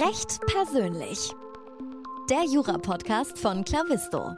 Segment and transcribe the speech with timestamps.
[0.00, 1.32] Recht persönlich.
[2.30, 4.36] Der Jura-Podcast von Clavisto.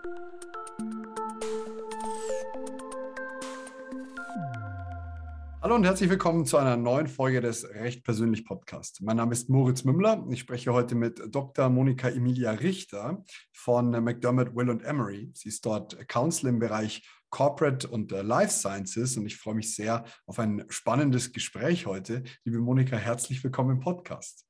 [5.60, 9.02] Hallo und herzlich willkommen zu einer neuen Folge des Recht persönlich Podcast.
[9.02, 10.26] Mein Name ist Moritz Mümmler.
[10.30, 11.68] Ich spreche heute mit Dr.
[11.68, 13.22] Monika Emilia Richter
[13.52, 15.30] von McDermott, Will und Emery.
[15.34, 20.06] Sie ist dort Counsel im Bereich Corporate und Life Sciences und ich freue mich sehr
[20.24, 22.22] auf ein spannendes Gespräch heute.
[22.44, 24.49] Liebe Monika, herzlich willkommen im Podcast.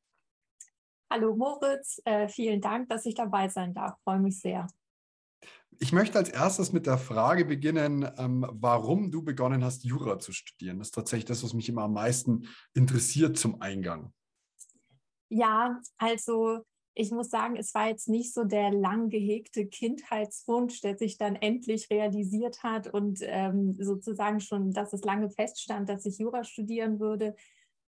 [1.13, 3.99] Hallo Moritz, äh, vielen Dank, dass ich dabei sein darf.
[4.05, 4.69] Freue mich sehr.
[5.81, 10.31] Ich möchte als erstes mit der Frage beginnen, ähm, warum du begonnen hast, Jura zu
[10.31, 10.79] studieren.
[10.79, 14.13] Das ist tatsächlich das, was mich immer am meisten interessiert zum Eingang.
[15.31, 16.61] Ja, also
[16.95, 21.35] ich muss sagen, es war jetzt nicht so der lang gehegte Kindheitswunsch, der sich dann
[21.35, 27.01] endlich realisiert hat und ähm, sozusagen schon, dass es lange feststand, dass ich Jura studieren
[27.01, 27.35] würde,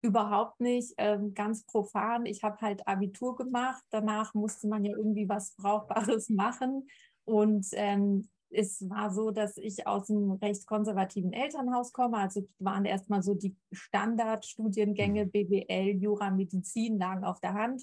[0.05, 2.27] Überhaupt nicht, ähm, ganz profan.
[2.27, 3.83] Ich habe halt Abitur gemacht.
[3.89, 6.87] Danach musste man ja irgendwie was Brauchbares machen.
[7.23, 12.17] Und ähm, es war so, dass ich aus einem recht konservativen Elternhaus komme.
[12.17, 17.81] Also waren erstmal so die Standardstudiengänge BWL, Jura, Medizin lagen auf der Hand.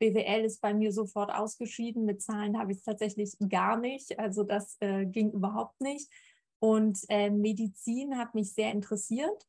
[0.00, 2.04] BWL ist bei mir sofort ausgeschieden.
[2.04, 4.18] Mit Zahlen habe ich es tatsächlich gar nicht.
[4.18, 6.10] Also das äh, ging überhaupt nicht.
[6.58, 9.46] Und äh, Medizin hat mich sehr interessiert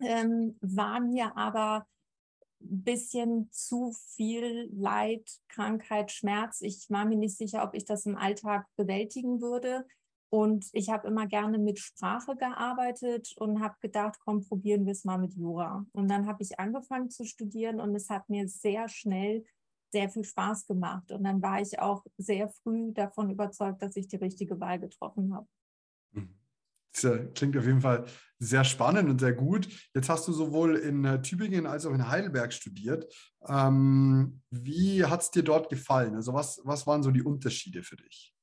[0.00, 1.86] ähm, war mir aber
[2.60, 6.60] ein bisschen zu viel Leid, Krankheit, Schmerz.
[6.62, 9.86] Ich war mir nicht sicher, ob ich das im Alltag bewältigen würde.
[10.30, 15.04] Und ich habe immer gerne mit Sprache gearbeitet und habe gedacht, komm, probieren wir es
[15.04, 15.86] mal mit Jura.
[15.92, 19.44] Und dann habe ich angefangen zu studieren und es hat mir sehr schnell
[19.92, 21.12] sehr viel Spaß gemacht.
[21.12, 25.32] Und dann war ich auch sehr früh davon überzeugt, dass ich die richtige Wahl getroffen
[25.32, 25.46] habe.
[26.94, 28.04] Klingt auf jeden Fall
[28.38, 29.68] sehr spannend und sehr gut.
[29.94, 33.12] Jetzt hast du sowohl in äh, Tübingen als auch in Heidelberg studiert.
[33.46, 36.14] Ähm, wie hat es dir dort gefallen?
[36.14, 38.34] Also was, was waren so die Unterschiede für dich?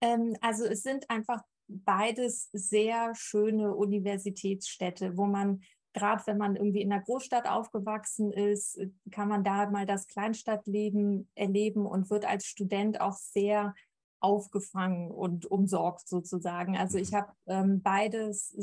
[0.00, 5.60] Ähm, also es sind einfach beides sehr schöne Universitätsstädte, wo man
[5.94, 8.78] gerade wenn man irgendwie in einer Großstadt aufgewachsen ist,
[9.10, 13.74] kann man da mal das Kleinstadtleben erleben und wird als Student auch sehr
[14.20, 16.76] aufgefangen und umsorgt sozusagen.
[16.76, 17.16] Also ich mhm.
[17.16, 18.56] habe ähm, beides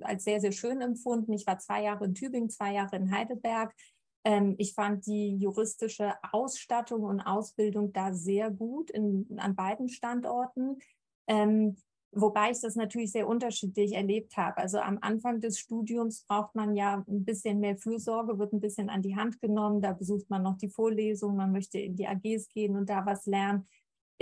[0.00, 1.32] als sehr, sehr schön empfunden.
[1.32, 3.74] Ich war zwei Jahre in Tübingen, zwei Jahre in Heidelberg.
[4.24, 10.78] Ähm, ich fand die juristische Ausstattung und Ausbildung da sehr gut in, an beiden Standorten.
[11.26, 11.76] Ähm,
[12.12, 14.58] wobei ich das natürlich sehr unterschiedlich erlebt habe.
[14.58, 18.90] Also am Anfang des Studiums braucht man ja ein bisschen mehr Fürsorge, wird ein bisschen
[18.90, 19.80] an die Hand genommen.
[19.80, 23.26] Da besucht man noch die Vorlesung, man möchte in die AGs gehen und da was
[23.26, 23.66] lernen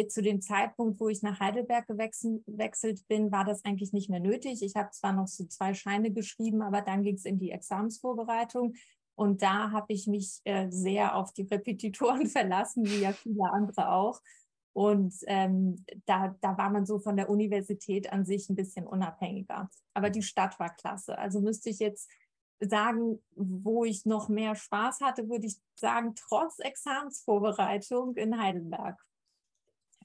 [0.09, 4.63] zu dem Zeitpunkt, wo ich nach Heidelberg gewechselt bin, war das eigentlich nicht mehr nötig.
[4.63, 8.75] Ich habe zwar noch so zwei Scheine geschrieben, aber dann ging es in die Examensvorbereitung.
[9.15, 13.93] Und da habe ich mich äh, sehr auf die Repetitoren verlassen, wie ja viele andere
[13.93, 14.21] auch.
[14.73, 19.69] Und ähm, da, da war man so von der Universität an sich ein bisschen unabhängiger.
[19.95, 21.19] Aber die Stadt war klasse.
[21.19, 22.09] Also müsste ich jetzt
[22.61, 28.99] sagen, wo ich noch mehr Spaß hatte, würde ich sagen, trotz Examensvorbereitung in Heidelberg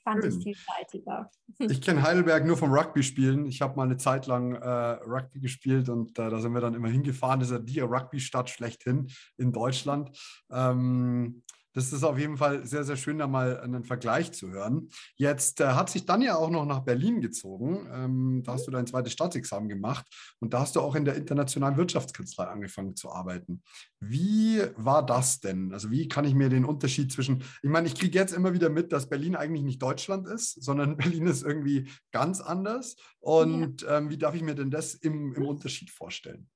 [0.06, 0.32] fand Schön.
[0.38, 1.30] ich vielseitiger.
[1.60, 3.46] Ich kenne Heidelberg nur vom Rugby spielen.
[3.46, 6.76] Ich habe mal eine Zeit lang äh, Rugby gespielt und äh, da sind wir dann
[6.76, 7.42] immer hingefahren.
[7.42, 9.08] Das ist ja die Rugby-Stadt schlechthin
[9.38, 10.18] in Deutschland.
[10.50, 11.44] Ähm,
[11.76, 14.90] das ist auf jeden Fall sehr, sehr schön, da mal einen Vergleich zu hören.
[15.18, 17.88] Jetzt äh, hat sich dann ja auch noch nach Berlin gezogen.
[17.92, 20.06] Ähm, da hast du dein zweites Staatsexamen gemacht
[20.40, 23.62] und da hast du auch in der internationalen Wirtschaftskanzlei angefangen zu arbeiten.
[24.00, 25.74] Wie war das denn?
[25.74, 28.70] Also wie kann ich mir den Unterschied zwischen, ich meine, ich kriege jetzt immer wieder
[28.70, 32.96] mit, dass Berlin eigentlich nicht Deutschland ist, sondern Berlin ist irgendwie ganz anders.
[33.20, 36.48] Und ähm, wie darf ich mir denn das im, im Unterschied vorstellen?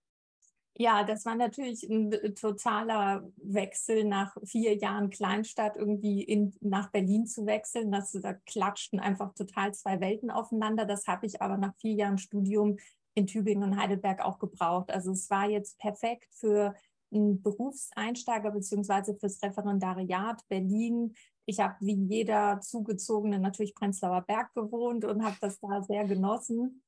[0.82, 6.90] Ja, das war natürlich ein äh, totaler Wechsel nach vier Jahren Kleinstadt irgendwie in, nach
[6.90, 7.92] Berlin zu wechseln.
[7.92, 10.86] Das, da klatschten einfach total zwei Welten aufeinander.
[10.86, 12.78] Das habe ich aber nach vier Jahren Studium
[13.14, 14.90] in Tübingen und Heidelberg auch gebraucht.
[14.90, 16.74] Also es war jetzt perfekt für
[17.12, 21.14] einen Berufseinsteiger beziehungsweise fürs Referendariat Berlin.
[21.46, 26.82] Ich habe wie jeder Zugezogene natürlich Prenzlauer Berg gewohnt und habe das da sehr genossen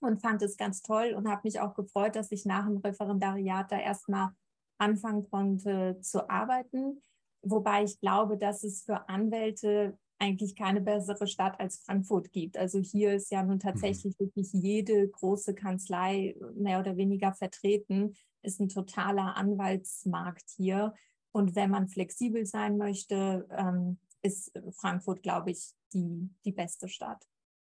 [0.00, 3.70] und fand es ganz toll und habe mich auch gefreut, dass ich nach dem Referendariat
[3.70, 4.30] da erstmal
[4.78, 7.02] anfangen konnte zu arbeiten.
[7.42, 12.58] Wobei ich glaube, dass es für Anwälte eigentlich keine bessere Stadt als Frankfurt gibt.
[12.58, 13.60] Also hier ist ja nun mhm.
[13.60, 20.94] tatsächlich wirklich jede große Kanzlei mehr oder weniger vertreten, ist ein totaler Anwaltsmarkt hier.
[21.32, 27.29] Und wenn man flexibel sein möchte, ähm, ist Frankfurt, glaube ich, die, die beste Stadt.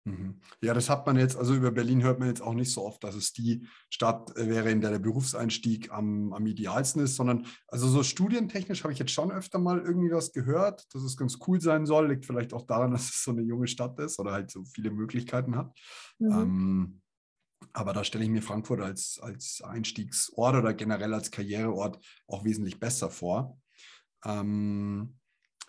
[0.08, 0.40] Mhm.
[0.62, 3.04] Ja, das hat man jetzt, also über Berlin hört man jetzt auch nicht so oft,
[3.04, 7.46] dass es die Stadt äh, wäre, in der der Berufseinstieg am, am idealsten ist, sondern
[7.68, 11.40] also so studientechnisch habe ich jetzt schon öfter mal irgendwie was gehört, dass es ganz
[11.46, 12.08] cool sein soll.
[12.08, 14.92] Liegt vielleicht auch daran, dass es so eine junge Stadt ist oder halt so viele
[14.92, 15.78] Möglichkeiten hat.
[16.20, 16.32] Mhm.
[16.32, 17.02] Ähm,
[17.74, 22.80] aber da stelle ich mir Frankfurt als, als Einstiegsort oder generell als Karriereort auch wesentlich
[22.80, 23.60] besser vor.
[24.24, 25.18] Ähm,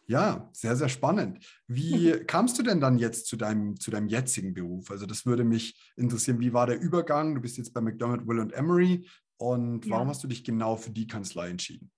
[0.08, 1.44] ja, sehr, sehr spannend.
[1.66, 4.90] Wie kamst du denn dann jetzt zu deinem, zu deinem jetzigen Beruf?
[4.90, 7.34] Also das würde mich interessieren, wie war der Übergang?
[7.34, 9.06] Du bist jetzt bei McDermott, Will und Emery
[9.36, 9.92] und ja.
[9.92, 11.90] warum hast du dich genau für die Kanzlei entschieden?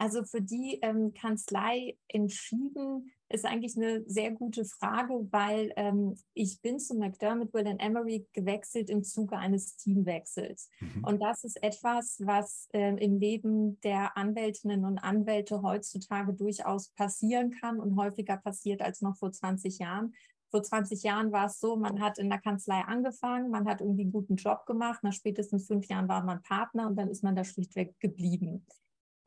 [0.00, 6.62] Also für die ähm, Kanzlei entschieden ist eigentlich eine sehr gute Frage, weil ähm, ich
[6.62, 10.70] bin zu McDermott, Will Emery gewechselt im Zuge eines Teamwechsels.
[10.80, 11.04] Mhm.
[11.04, 17.50] Und das ist etwas, was ähm, im Leben der Anwältinnen und Anwälte heutzutage durchaus passieren
[17.60, 20.14] kann und häufiger passiert als noch vor 20 Jahren.
[20.50, 24.04] Vor 20 Jahren war es so, man hat in der Kanzlei angefangen, man hat irgendwie
[24.04, 27.36] einen guten Job gemacht, nach spätestens fünf Jahren war man Partner und dann ist man
[27.36, 28.64] da schlichtweg geblieben.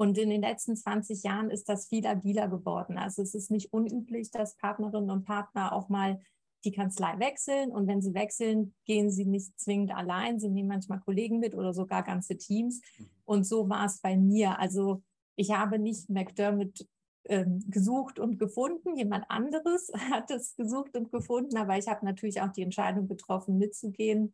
[0.04, 2.98] Und in den letzten 20 Jahren ist das viel agiler geworden.
[2.98, 6.20] Also es ist nicht unüblich, dass Partnerinnen und Partner auch mal
[6.66, 7.72] die Kanzlei wechseln.
[7.72, 10.42] Und wenn sie wechseln, gehen sie nicht zwingend allein.
[10.42, 12.82] Sie nehmen manchmal Kollegen mit oder sogar ganze Teams.
[12.98, 13.10] Mhm.
[13.24, 14.60] Und so war es bei mir.
[14.60, 15.02] Also
[15.38, 16.86] ich habe nicht McDermott
[17.24, 18.98] ähm, gesucht und gefunden.
[18.98, 21.56] Jemand anderes hat es gesucht und gefunden.
[21.56, 24.34] Aber ich habe natürlich auch die Entscheidung getroffen, mitzugehen.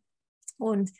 [0.58, 0.90] Und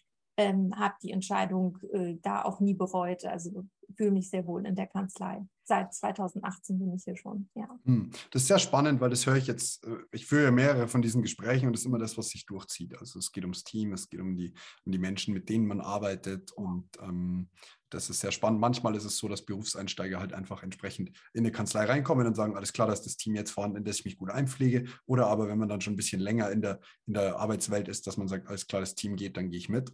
[0.40, 3.25] ähm, habe die Entscheidung äh, da auch nie bereut.
[3.26, 5.44] Also fühle mich sehr wohl in der Kanzlei.
[5.64, 7.69] Seit 2018 bin ich hier schon, ja.
[7.84, 8.10] Hm.
[8.31, 11.22] Das ist sehr spannend, weil das höre ich jetzt, äh, ich führe mehrere von diesen
[11.22, 12.96] Gesprächen und das ist immer das, was sich durchzieht.
[12.98, 14.54] Also es geht ums Team, es geht um die,
[14.84, 17.50] um die Menschen, mit denen man arbeitet und ähm,
[17.90, 18.60] das ist sehr spannend.
[18.60, 22.56] Manchmal ist es so, dass Berufseinsteiger halt einfach entsprechend in eine Kanzlei reinkommen und sagen,
[22.56, 24.87] alles klar, da ist das Team jetzt vorhanden, in das ich mich gut einpflege.
[25.06, 28.06] Oder aber, wenn man dann schon ein bisschen länger in der, in der Arbeitswelt ist,
[28.06, 29.92] dass man sagt, alles klar, das Team geht, dann gehe ich mit.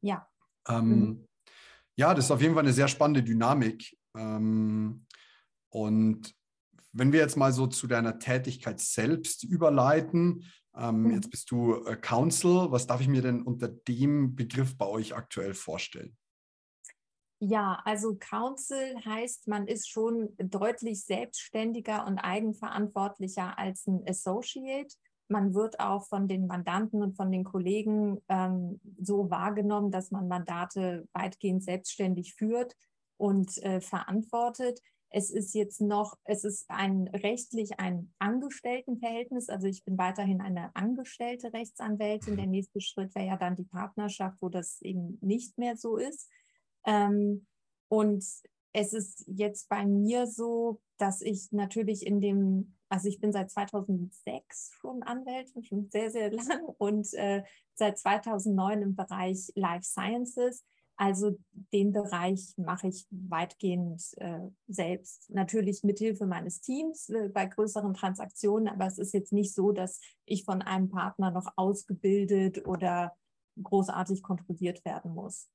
[0.00, 0.28] Ja.
[0.68, 1.28] Ähm, mhm.
[1.96, 3.96] Ja, das ist auf jeden Fall eine sehr spannende Dynamik.
[4.16, 5.06] Ähm,
[5.70, 6.34] und
[6.92, 10.44] wenn wir jetzt mal so zu deiner Tätigkeit selbst überleiten,
[10.74, 11.10] ähm, mhm.
[11.12, 15.14] jetzt bist du äh, Counsel, was darf ich mir denn unter dem Begriff bei euch
[15.14, 16.16] aktuell vorstellen?
[17.42, 24.94] Ja, also Counsel heißt, man ist schon deutlich selbstständiger und eigenverantwortlicher als ein Associate
[25.30, 30.28] man wird auch von den Mandanten und von den Kollegen ähm, so wahrgenommen, dass man
[30.28, 32.76] Mandate weitgehend selbstständig führt
[33.16, 34.80] und äh, verantwortet.
[35.10, 39.48] Es ist jetzt noch, es ist ein rechtlich ein Angestelltenverhältnis.
[39.48, 42.36] Also ich bin weiterhin eine angestellte Rechtsanwältin.
[42.36, 46.28] Der nächste Schritt wäre ja dann die Partnerschaft, wo das eben nicht mehr so ist.
[46.86, 47.46] Ähm,
[47.88, 48.24] und
[48.72, 53.50] es ist jetzt bei mir so, dass ich natürlich in dem also ich bin seit
[53.50, 57.42] 2006 schon Anwältin, schon sehr, sehr lang und äh,
[57.74, 60.64] seit 2009 im Bereich Life Sciences.
[60.96, 61.38] Also
[61.72, 65.30] den Bereich mache ich weitgehend äh, selbst.
[65.30, 69.72] Natürlich mit Hilfe meines Teams äh, bei größeren Transaktionen, aber es ist jetzt nicht so,
[69.72, 73.16] dass ich von einem Partner noch ausgebildet oder
[73.62, 75.48] großartig kontrolliert werden muss.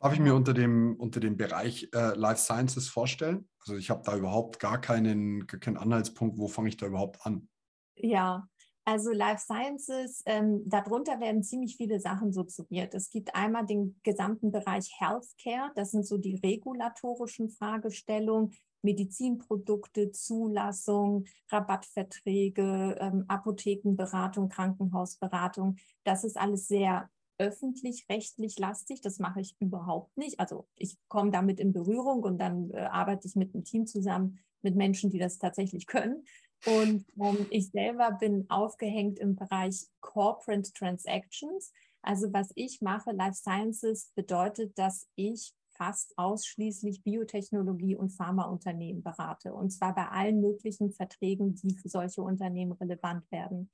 [0.00, 3.46] Darf ich mir unter dem, unter dem Bereich äh, Life Sciences vorstellen?
[3.60, 7.48] Also ich habe da überhaupt gar keinen, keinen Anhaltspunkt, wo fange ich da überhaupt an?
[7.96, 8.48] Ja,
[8.86, 12.94] also Life Sciences, ähm, darunter werden ziemlich viele Sachen subsumiert.
[12.94, 21.26] Es gibt einmal den gesamten Bereich Healthcare, das sind so die regulatorischen Fragestellungen, Medizinprodukte, Zulassung,
[21.50, 25.76] Rabattverträge, ähm, Apothekenberatung, Krankenhausberatung.
[26.04, 27.10] Das ist alles sehr
[27.40, 29.00] öffentlich-rechtlich lastig.
[29.00, 30.38] Das mache ich überhaupt nicht.
[30.38, 34.38] Also ich komme damit in Berührung und dann äh, arbeite ich mit einem Team zusammen
[34.62, 36.24] mit Menschen, die das tatsächlich können.
[36.66, 41.72] Und ähm, ich selber bin aufgehängt im Bereich Corporate Transactions.
[42.02, 49.54] Also was ich mache, Life Sciences, bedeutet, dass ich fast ausschließlich Biotechnologie- und Pharmaunternehmen berate.
[49.54, 53.70] Und zwar bei allen möglichen Verträgen, die für solche Unternehmen relevant werden.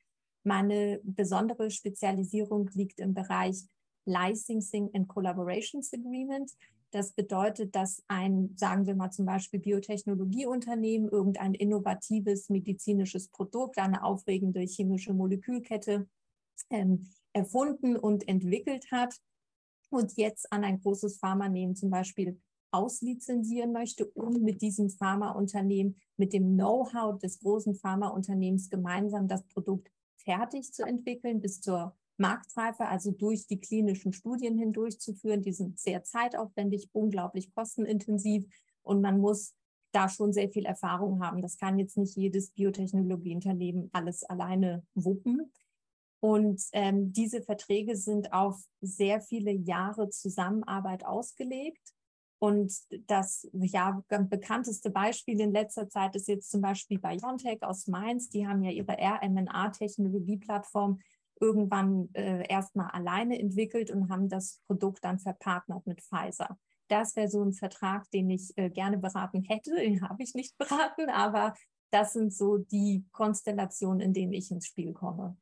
[0.46, 3.64] Meine besondere Spezialisierung liegt im Bereich
[4.04, 6.52] Licensing and Collaborations Agreement.
[6.92, 14.04] Das bedeutet, dass ein, sagen wir mal zum Beispiel Biotechnologieunternehmen, irgendein innovatives medizinisches Produkt, eine
[14.04, 16.08] aufregende chemische Molekülkette
[16.70, 19.16] ähm, erfunden und entwickelt hat
[19.90, 26.32] und jetzt an ein großes Pharmaunternehmen zum Beispiel auslizenzieren möchte, um mit diesem Pharmaunternehmen, mit
[26.32, 29.90] dem Know-how des großen Pharmaunternehmens gemeinsam das Produkt
[30.26, 35.42] fertig zu entwickeln bis zur Marktreife, also durch die klinischen Studien hindurchzuführen.
[35.42, 38.44] Die sind sehr zeitaufwendig, unglaublich kostenintensiv
[38.82, 39.54] und man muss
[39.92, 41.40] da schon sehr viel Erfahrung haben.
[41.40, 45.50] Das kann jetzt nicht jedes Biotechnologieunternehmen alles alleine wuppen.
[46.20, 51.94] Und ähm, diese Verträge sind auf sehr viele Jahre Zusammenarbeit ausgelegt.
[52.38, 52.72] Und
[53.06, 58.28] das ja, bekannteste Beispiel in letzter Zeit ist jetzt zum Beispiel BioNTech aus Mainz.
[58.28, 60.98] Die haben ja ihre RMNA-Technologie-Plattform
[61.40, 66.58] irgendwann äh, erstmal alleine entwickelt und haben das Produkt dann verpartnert mit Pfizer.
[66.88, 69.74] Das wäre so ein Vertrag, den ich äh, gerne beraten hätte.
[69.76, 71.54] Den habe ich nicht beraten, aber
[71.90, 75.36] das sind so die Konstellationen, in denen ich ins Spiel komme.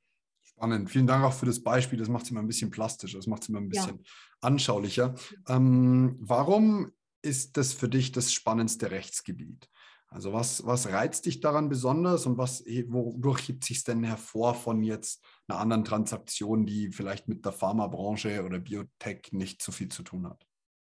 [0.56, 0.90] Spannend.
[0.90, 1.98] Vielen Dank auch für das Beispiel.
[1.98, 4.10] Das macht es immer ein bisschen plastischer, das macht es immer ein bisschen ja.
[4.40, 5.14] anschaulicher.
[5.48, 6.92] Ähm, warum
[7.22, 9.68] ist das für dich das spannendste Rechtsgebiet?
[10.08, 14.84] Also was, was reizt dich daran besonders und was, wodurch hebt sich denn hervor von
[14.84, 20.04] jetzt einer anderen Transaktion, die vielleicht mit der Pharmabranche oder Biotech nicht so viel zu
[20.04, 20.46] tun hat?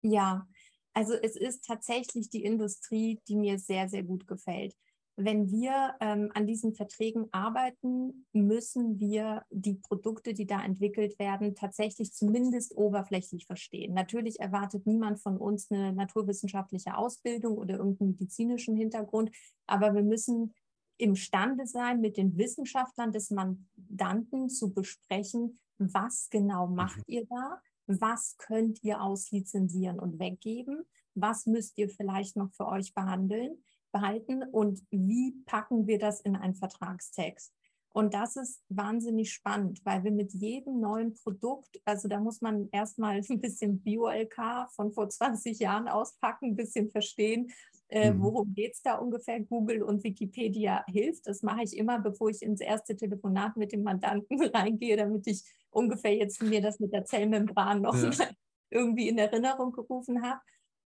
[0.02, 0.46] Ja,
[0.92, 4.76] also es ist tatsächlich die Industrie, die mir sehr, sehr gut gefällt
[5.20, 11.56] wenn wir ähm, an diesen Verträgen arbeiten, müssen wir die Produkte, die da entwickelt werden,
[11.56, 13.94] tatsächlich zumindest oberflächlich verstehen.
[13.94, 19.32] Natürlich erwartet niemand von uns eine naturwissenschaftliche Ausbildung oder irgendeinen medizinischen Hintergrund,
[19.66, 20.54] aber wir müssen
[20.98, 27.14] imstande sein, mit den Wissenschaftlern des Mandanten zu besprechen, was genau macht mhm.
[27.14, 30.84] ihr da, was könnt ihr auslizenzieren und weggeben,
[31.14, 33.58] was müsst ihr vielleicht noch für euch behandeln
[33.98, 37.52] behalten und wie packen wir das in einen Vertragstext.
[37.90, 42.68] Und das ist wahnsinnig spannend, weil wir mit jedem neuen Produkt, also da muss man
[42.70, 47.50] erstmal ein bisschen Bio-LK von vor 20 Jahren auspacken, ein bisschen verstehen,
[47.88, 48.22] äh, mhm.
[48.22, 49.40] worum geht es da ungefähr.
[49.40, 51.26] Google und Wikipedia hilft.
[51.26, 55.42] Das mache ich immer, bevor ich ins erste Telefonat mit dem Mandanten reingehe, damit ich
[55.70, 58.10] ungefähr jetzt mir das mit der Zellmembran noch ja.
[58.70, 60.40] irgendwie in Erinnerung gerufen habe.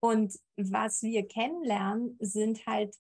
[0.01, 2.95] Und was wir kennenlernen, sind halt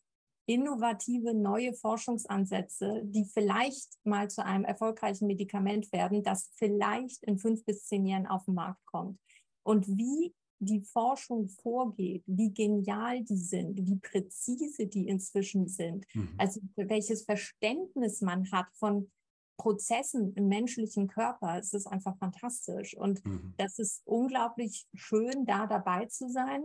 [0.46, 7.64] innovative neue Forschungsansätze, die vielleicht mal zu einem erfolgreichen Medikament werden, das vielleicht in fünf
[7.64, 9.20] bis zehn Jahren auf den Markt kommt.
[9.62, 16.34] Und wie die Forschung vorgeht, wie genial die sind, wie präzise die inzwischen sind, mhm.
[16.38, 19.10] also welches Verständnis man hat von
[19.58, 22.96] Prozessen im menschlichen Körper, es ist einfach fantastisch.
[22.96, 23.54] Und mhm.
[23.58, 26.62] das ist unglaublich schön, da dabei zu sein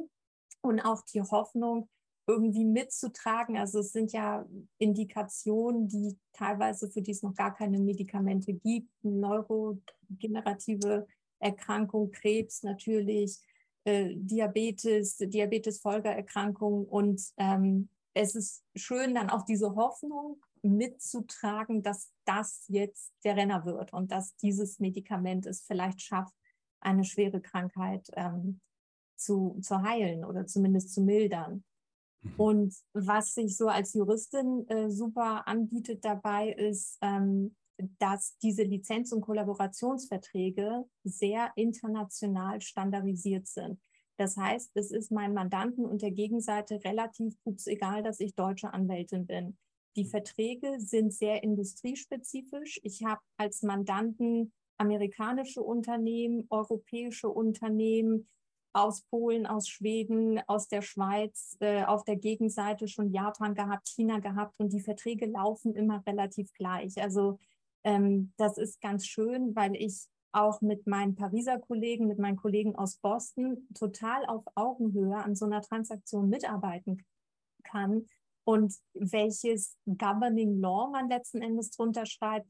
[0.64, 1.90] und auch die Hoffnung
[2.26, 3.58] irgendwie mitzutragen.
[3.58, 4.46] Also es sind ja
[4.78, 11.06] Indikationen, die teilweise für die es noch gar keine Medikamente gibt, neurogenerative
[11.40, 13.40] Erkrankung, Krebs natürlich,
[13.84, 22.64] äh, Diabetes, Diabetes-Folgeerkrankung und ähm, es ist schön, dann auch diese Hoffnung mitzutragen, dass das
[22.70, 26.34] jetzt der Renner wird und dass dieses Medikament es vielleicht schafft,
[26.80, 28.62] eine schwere Krankheit ähm,
[29.16, 31.64] zu, zu heilen oder zumindest zu mildern.
[32.22, 32.34] Mhm.
[32.38, 37.56] Und was sich so als Juristin äh, super anbietet dabei, ist, ähm,
[38.00, 43.80] dass diese Lizenz- und Kollaborationsverträge sehr international standardisiert sind.
[44.18, 48.72] Das heißt, es ist meinem Mandanten und der Gegenseite relativ pups egal, dass ich deutsche
[48.72, 49.58] Anwältin bin.
[49.96, 52.80] Die Verträge sind sehr industriespezifisch.
[52.84, 58.28] Ich habe als Mandanten amerikanische Unternehmen, europäische Unternehmen,
[58.74, 64.20] aus Polen, aus Schweden, aus der Schweiz, äh, auf der Gegenseite schon Japan gehabt, China
[64.20, 67.02] gehabt und die Verträge laufen immer relativ gleich.
[67.02, 67.38] Also
[67.84, 72.76] ähm, das ist ganz schön, weil ich auch mit meinen Pariser Kollegen, mit meinen Kollegen
[72.76, 77.06] aus Boston total auf Augenhöhe an so einer Transaktion mitarbeiten
[77.64, 78.08] kann
[78.44, 82.48] und welches Governing Law man letzten Endes drunter schreibt,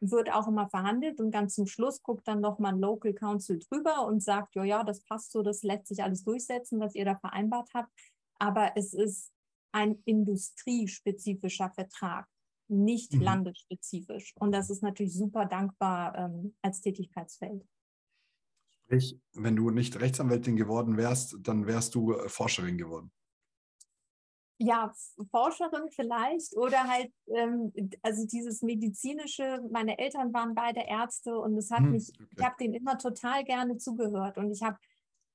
[0.00, 4.06] wird auch immer verhandelt und ganz zum Schluss guckt dann nochmal ein Local Council drüber
[4.06, 7.16] und sagt, ja, ja, das passt so, das lässt sich alles durchsetzen, was ihr da
[7.16, 7.90] vereinbart habt.
[8.38, 9.32] Aber es ist
[9.72, 12.26] ein industriespezifischer Vertrag,
[12.68, 13.22] nicht mhm.
[13.22, 14.34] landesspezifisch.
[14.38, 17.64] Und das ist natürlich super dankbar ähm, als Tätigkeitsfeld.
[18.70, 23.10] Sprich, wenn du nicht Rechtsanwältin geworden wärst, dann wärst du äh, Forscherin geworden
[24.58, 24.92] ja,
[25.30, 31.70] Forscherin vielleicht oder halt, ähm, also dieses medizinische, meine Eltern waren beide Ärzte und es
[31.70, 32.28] hat hm, mich, okay.
[32.36, 34.78] ich habe denen immer total gerne zugehört und ich habe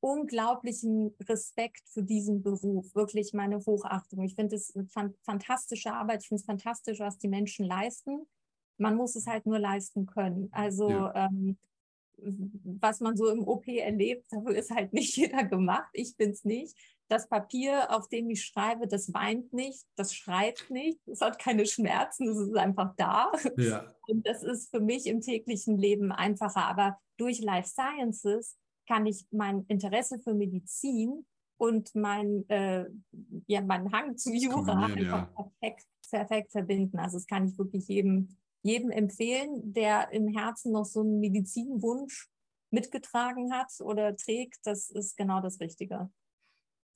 [0.01, 4.23] unglaublichen Respekt für diesen Beruf, wirklich meine Hochachtung.
[4.23, 8.25] Ich finde es eine fantastische Arbeit, ich finde es fantastisch, was die Menschen leisten.
[8.77, 10.47] Man muss es halt nur leisten können.
[10.53, 11.25] Also ja.
[11.25, 11.57] ähm,
[12.21, 15.89] was man so im OP erlebt, dafür ist halt nicht jeder gemacht.
[15.91, 16.77] Ich bin es nicht
[17.09, 21.65] das Papier, auf dem ich schreibe, das weint nicht, das schreibt nicht, es hat keine
[21.65, 23.31] Schmerzen, es ist einfach da.
[23.57, 23.85] Ja.
[24.07, 26.65] Und das ist für mich im täglichen Leben einfacher.
[26.65, 31.25] Aber durch Life Sciences kann ich mein Interesse für Medizin
[31.57, 32.85] und mein, äh,
[33.47, 35.49] ja, mein Hang zu Jura einfach ja.
[35.59, 36.99] perfekt, perfekt verbinden.
[36.99, 38.29] Also das kann ich wirklich jedem
[38.61, 42.29] jedem empfehlen, der im Herzen noch so einen Medizinwunsch
[42.71, 44.59] mitgetragen hat oder trägt.
[44.63, 46.09] Das ist genau das Richtige.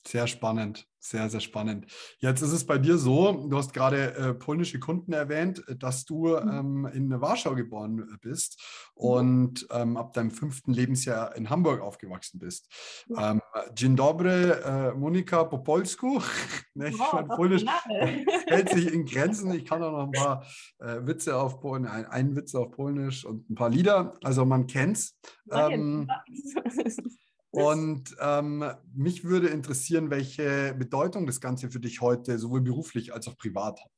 [0.06, 1.88] Sehr spannend, sehr, sehr spannend.
[2.20, 6.04] Jetzt ist es bei dir so, du hast gerade äh, polnische Kunden erwähnt, äh, dass
[6.04, 6.86] du mhm.
[6.86, 8.62] ähm, in Warschau geboren äh, bist
[8.96, 9.06] mhm.
[9.06, 12.70] und ähm, ab deinem fünften Lebensjahr in Hamburg aufgewachsen bist.
[13.08, 13.32] Ja.
[13.32, 13.42] Ähm,
[13.76, 16.20] Dzień dobry, äh, Monika po polsku.
[16.74, 17.64] ne, wow, Polnisch
[18.48, 19.54] hält sich in Grenzen.
[19.64, 20.46] Ich kann auch noch ein paar
[20.80, 24.16] äh, Witze auf Polnisch, ein, einen Witz auf Polnisch und ein paar Lieder.
[24.24, 25.18] Also man kennt's.
[25.52, 26.10] Ähm,
[27.54, 33.28] und ähm, mich würde interessieren, welche Bedeutung das Ganze für dich heute sowohl beruflich als
[33.28, 33.92] auch privat hat.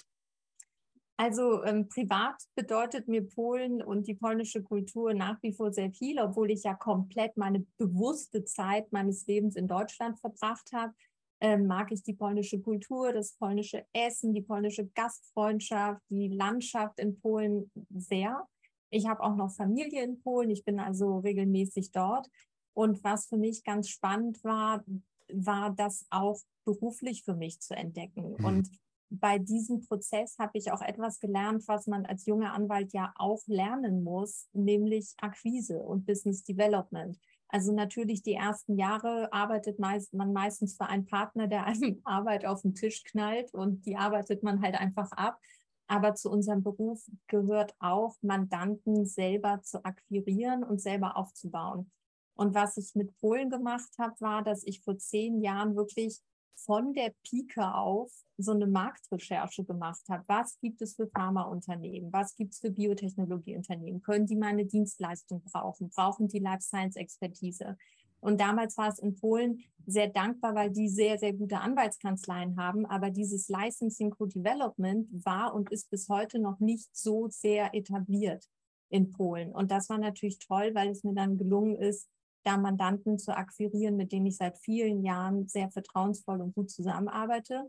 [1.18, 6.20] Also ähm, privat bedeutet mir Polen und die polnische Kultur nach wie vor sehr viel,
[6.20, 10.94] obwohl ich ja komplett meine bewusste Zeit meines Lebens in Deutschland verbracht habe.
[11.40, 17.18] Ähm, mag ich die polnische Kultur, das polnische Essen, die polnische Gastfreundschaft, die Landschaft in
[17.22, 18.46] Polen sehr.
[18.90, 22.28] Ich habe auch noch Familie in Polen, ich bin also regelmäßig dort.
[22.76, 24.84] Und was für mich ganz spannend war,
[25.32, 28.36] war das auch beruflich für mich zu entdecken.
[28.38, 28.46] Mhm.
[28.46, 28.70] Und
[29.10, 33.42] bei diesem Prozess habe ich auch etwas gelernt, was man als junger Anwalt ja auch
[33.48, 37.18] lernen muss, nämlich Akquise und Business Development.
[37.48, 42.46] Also natürlich die ersten Jahre arbeitet meist, man meistens für einen Partner, der einem Arbeit
[42.46, 45.40] auf den Tisch knallt und die arbeitet man halt einfach ab.
[45.88, 51.92] Aber zu unserem Beruf gehört auch, Mandanten selber zu akquirieren und selber aufzubauen.
[52.36, 56.22] Und was ich mit Polen gemacht habe, war, dass ich vor zehn Jahren wirklich
[56.56, 60.24] von der Pike auf so eine Marktrecherche gemacht habe.
[60.28, 62.12] Was gibt es für Pharmaunternehmen?
[62.12, 64.02] Was gibt es für Biotechnologieunternehmen?
[64.02, 65.90] Können die meine Dienstleistung brauchen?
[65.90, 67.78] Brauchen die Life Science Expertise?
[68.20, 72.86] Und damals war es in Polen sehr dankbar, weil die sehr, sehr gute Anwaltskanzleien haben.
[72.86, 78.50] Aber dieses Licensing Co-Development war und ist bis heute noch nicht so sehr etabliert
[78.90, 79.52] in Polen.
[79.52, 82.10] Und das war natürlich toll, weil es mir dann gelungen ist,
[82.46, 87.66] da Mandanten zu akquirieren, mit denen ich seit vielen Jahren sehr vertrauensvoll und gut zusammenarbeite.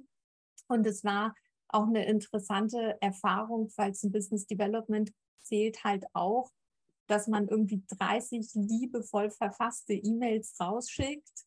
[0.68, 1.34] Und es war
[1.68, 5.10] auch eine interessante Erfahrung, weil zum Business Development
[5.42, 6.50] zählt halt auch,
[7.06, 11.46] dass man irgendwie 30 liebevoll verfasste E-Mails rausschickt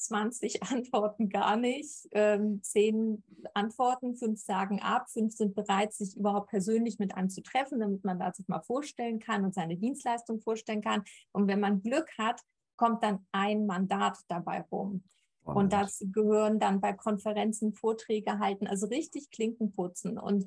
[0.00, 3.22] 20 antworten gar nicht, ähm, 10
[3.54, 8.04] antworten, 5 sagen ab, 5 sind bereit, sich überhaupt persönlich mit einem zu treffen, damit
[8.04, 11.04] man da sich mal vorstellen kann und seine Dienstleistung vorstellen kann.
[11.32, 12.40] Und wenn man Glück hat,
[12.76, 15.02] kommt dann ein Mandat dabei rum.
[15.44, 20.18] Und das gehören dann bei Konferenzen Vorträge halten, also richtig Klinken putzen.
[20.18, 20.46] Und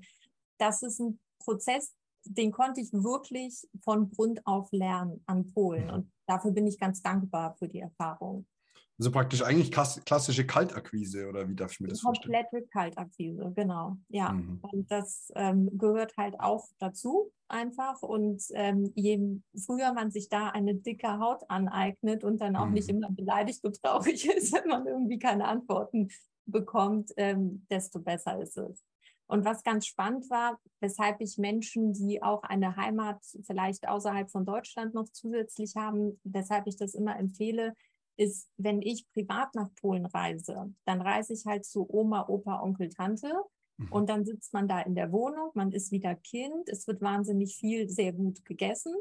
[0.58, 1.94] das ist ein Prozess,
[2.26, 5.90] den konnte ich wirklich von Grund auf lernen an Polen.
[5.90, 8.46] Und dafür bin ich ganz dankbar für die Erfahrung.
[9.00, 12.34] Also praktisch eigentlich klassische Kaltakquise oder wie darf ich mir das vorstellen?
[12.34, 13.98] Komplette Kaltakquise, genau.
[14.10, 14.60] Ja, mhm.
[14.62, 18.02] und das ähm, gehört halt auch dazu einfach.
[18.04, 19.20] Und ähm, je
[19.66, 22.74] früher man sich da eine dicke Haut aneignet und dann auch mhm.
[22.74, 26.10] nicht immer beleidigt und traurig ist, wenn man irgendwie keine Antworten
[26.46, 28.84] bekommt, ähm, desto besser ist es.
[29.26, 34.46] Und was ganz spannend war, weshalb ich Menschen, die auch eine Heimat vielleicht außerhalb von
[34.46, 37.74] Deutschland noch zusätzlich haben, weshalb ich das immer empfehle,
[38.18, 42.90] ist, wenn ich privat nach Polen reise, dann reise ich halt zu Oma, Opa, Onkel,
[42.90, 43.34] Tante.
[43.78, 43.92] Mhm.
[43.92, 47.56] Und dann sitzt man da in der Wohnung, man ist wieder Kind, es wird wahnsinnig
[47.56, 48.94] viel, sehr gut gegessen.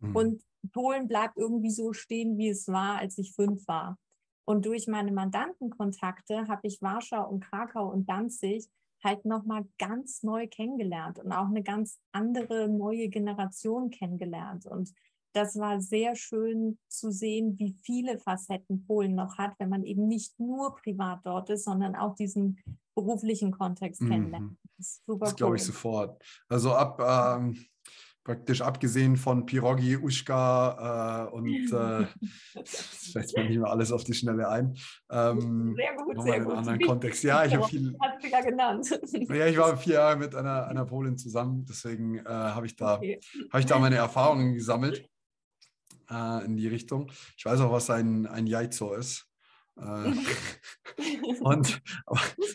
[0.00, 0.16] Mhm.
[0.16, 3.98] Und Polen bleibt irgendwie so stehen, wie es war, als ich fünf war.
[4.44, 8.68] Und durch meine Mandantenkontakte habe ich Warschau und Krakau und Danzig
[9.04, 14.66] halt nochmal ganz neu kennengelernt und auch eine ganz andere neue Generation kennengelernt.
[14.66, 14.92] Und
[15.32, 20.06] das war sehr schön zu sehen, wie viele Facetten Polen noch hat, wenn man eben
[20.08, 22.58] nicht nur privat dort ist, sondern auch diesen
[22.94, 24.10] beruflichen Kontext mhm.
[24.10, 24.58] kennenlernt.
[24.76, 26.22] Das, das glaube ich sofort.
[26.48, 27.56] Also ab ähm,
[28.28, 32.06] praktisch abgesehen von Pirogi, Uschka äh, und äh,
[32.62, 34.76] fällt mir nicht mehr alles auf die Schnelle ein.
[35.10, 36.52] Ähm, sehr gut, sehr gut.
[36.52, 37.24] anderen Kontext.
[37.24, 37.96] Ja, ich habe viel.
[37.98, 39.00] Hat ja genannt.
[39.12, 42.96] ja, ich war vier Jahre mit einer, einer Polin zusammen, deswegen äh, habe ich, da,
[42.96, 43.18] okay.
[43.50, 45.08] hab ich da meine Erfahrungen gesammelt
[46.10, 47.10] äh, in die Richtung.
[47.36, 49.28] Ich weiß auch, was ein, ein Jaizo ist.
[49.76, 50.12] Äh,
[51.40, 51.80] und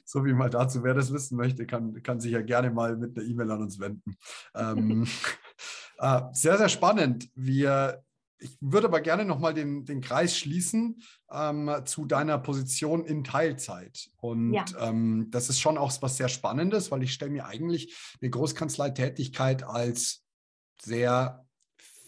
[0.05, 3.17] so wie mal dazu, wer das wissen möchte, kann, kann sich ja gerne mal mit
[3.17, 4.17] einer E-Mail an uns wenden.
[4.55, 5.07] Ähm,
[5.99, 7.29] äh, sehr, sehr spannend.
[7.35, 8.03] Wir,
[8.39, 14.09] ich würde aber gerne nochmal den, den Kreis schließen ähm, zu deiner Position in Teilzeit.
[14.17, 14.65] Und ja.
[14.79, 19.63] ähm, das ist schon auch was sehr Spannendes, weil ich stelle mir eigentlich eine Großkanzleitätigkeit
[19.63, 20.23] als
[20.81, 21.47] sehr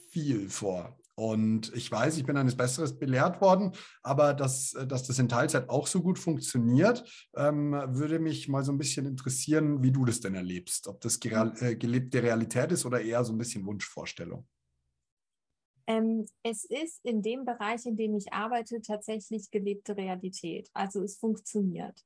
[0.10, 0.97] viel vor.
[1.17, 3.71] Und ich weiß, ich bin eines Besseres belehrt worden,
[4.04, 8.73] aber dass, dass das in Teilzeit auch so gut funktioniert, ähm, würde mich mal so
[8.73, 10.88] ein bisschen interessieren, wie du das denn erlebst.
[10.88, 14.45] Ob das äh, gelebte Realität ist oder eher so ein bisschen Wunschvorstellung.
[15.88, 20.69] Ähm, es ist in dem Bereich, in dem ich arbeite, tatsächlich gelebte Realität.
[20.73, 22.04] Also es funktioniert.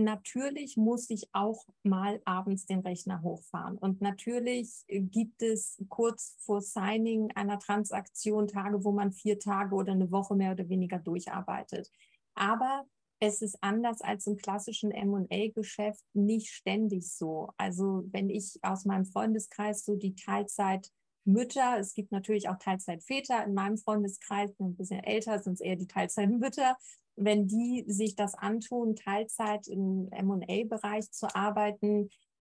[0.00, 3.76] Natürlich muss ich auch mal abends den Rechner hochfahren.
[3.76, 9.90] Und natürlich gibt es kurz vor Signing einer Transaktion Tage, wo man vier Tage oder
[9.90, 11.90] eine Woche mehr oder weniger durcharbeitet.
[12.36, 12.84] Aber
[13.18, 17.50] es ist anders als im klassischen MA-Geschäft nicht ständig so.
[17.56, 20.92] Also wenn ich aus meinem Freundeskreis so die Teilzeit
[21.24, 25.74] Mütter, es gibt natürlich auch Teilzeitväter in meinem Freundeskreis, ein bisschen älter sind es eher
[25.74, 26.76] die Teilzeitmütter,
[27.18, 32.10] wenn die sich das antun, Teilzeit im M&A-Bereich zu arbeiten,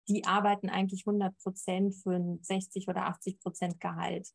[0.09, 4.29] die arbeiten eigentlich 100 Prozent für ein 60 oder 80 Prozent Gehalt.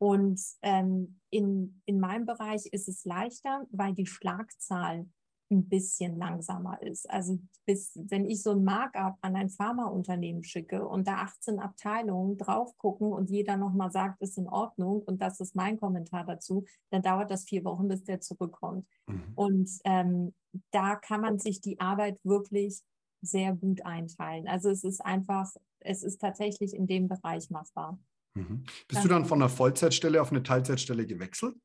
[0.00, 5.08] Und ähm, in, in meinem Bereich ist es leichter, weil die Schlagzahl
[5.50, 7.08] ein bisschen langsamer ist.
[7.10, 12.36] Also bis, wenn ich so ein Markup an ein Pharmaunternehmen schicke und da 18 Abteilungen
[12.36, 16.64] drauf gucken und jeder nochmal sagt, ist in Ordnung und das ist mein Kommentar dazu,
[16.90, 18.86] dann dauert das vier Wochen, bis der zurückkommt.
[19.06, 19.32] Mhm.
[19.34, 20.34] Und ähm,
[20.70, 22.82] da kann man sich die Arbeit wirklich
[23.22, 24.46] sehr gut einteilen.
[24.48, 27.98] Also es ist einfach, es ist tatsächlich in dem Bereich machbar.
[28.34, 28.64] Mhm.
[28.86, 31.56] Bist du dann von einer Vollzeitstelle auf eine Teilzeitstelle gewechselt?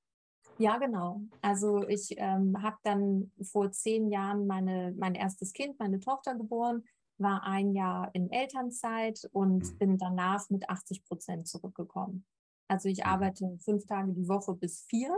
[0.57, 1.21] Ja, genau.
[1.41, 6.83] Also ich ähm, habe dann vor zehn Jahren meine, mein erstes Kind, meine Tochter geboren,
[7.17, 9.77] war ein Jahr in Elternzeit und mhm.
[9.77, 12.25] bin danach mit 80 Prozent zurückgekommen.
[12.67, 13.05] Also ich mhm.
[13.05, 15.15] arbeite fünf Tage die Woche bis vier.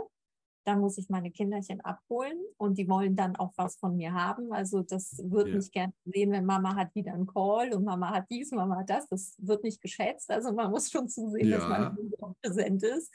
[0.64, 4.52] Dann muss ich meine Kinderchen abholen und die wollen dann auch was von mir haben.
[4.52, 5.54] Also das wird ja.
[5.54, 8.90] nicht gern sehen, wenn Mama hat wieder einen Call und Mama hat dies, Mama hat
[8.90, 9.06] das.
[9.06, 10.28] Das wird nicht geschätzt.
[10.28, 11.58] Also man muss schon zusehen, ja.
[11.58, 13.12] dass man präsent ist.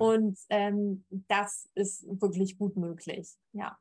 [0.00, 3.76] Und ähm, das ist wirklich gut möglich, ja.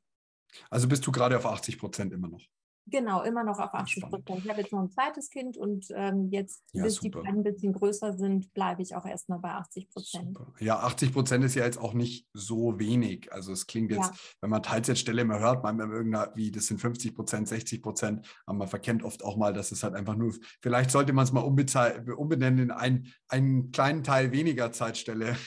[0.69, 2.45] Also bist du gerade auf 80 Prozent immer noch?
[2.87, 4.43] Genau, immer noch auf 80 Prozent.
[4.43, 7.19] Ich habe jetzt noch ein zweites Kind und ähm, jetzt, ja, bis super.
[7.19, 10.37] die beiden ein bisschen größer sind, bleibe ich auch erstmal bei 80 Prozent.
[10.59, 13.31] Ja, 80 Prozent ist ja jetzt auch nicht so wenig.
[13.31, 14.19] Also es klingt jetzt, ja.
[14.41, 18.57] wenn man Teilzeitstelle immer hört, man irgendeiner, wie das sind 50 Prozent, 60 Prozent, aber
[18.57, 21.41] man verkennt oft auch mal, dass es halt einfach nur, vielleicht sollte man es mal
[21.41, 25.37] umbenennen in einen, einen kleinen Teil weniger Zeitstelle.